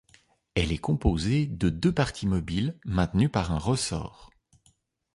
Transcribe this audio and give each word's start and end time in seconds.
Elle 0.55 0.71
est 0.71 0.79
composée 0.79 1.45
de 1.45 1.69
deux 1.69 1.93
parties 1.93 2.25
mobiles 2.25 2.75
maintenues 2.85 3.29
par 3.29 3.51
un 3.51 3.59
ressort. 3.59 4.31